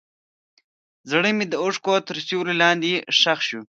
[1.09, 3.61] زړه مې د اوښکو تر سیوري لاندې ښخ شو.